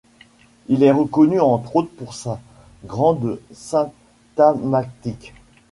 [0.67, 2.39] Il est reconnu entre autres pour sa
[2.85, 5.31] grande syntagmatique.